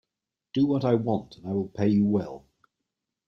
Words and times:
Do 0.55 0.65
what 0.65 0.83
I 0.83 0.95
want, 0.95 1.37
and 1.37 1.45
I 1.45 1.51
will 1.51 1.67
pay 1.67 1.87
you 1.89 2.03
well. 2.07 2.47